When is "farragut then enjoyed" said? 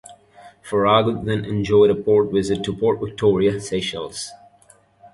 0.63-1.91